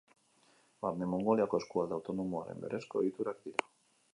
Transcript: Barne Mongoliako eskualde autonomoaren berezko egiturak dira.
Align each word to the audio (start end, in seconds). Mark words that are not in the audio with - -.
Barne 0.85 1.09
Mongoliako 1.11 1.59
eskualde 1.63 1.97
autonomoaren 1.99 2.65
berezko 2.65 3.05
egiturak 3.05 3.45
dira. 3.45 3.71